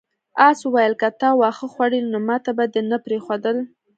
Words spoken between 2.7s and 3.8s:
دې نه پریښودل.